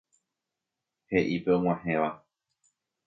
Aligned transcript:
He'i 1.11 1.37
pe 1.43 1.51
og̃uahẽva. 1.57 2.09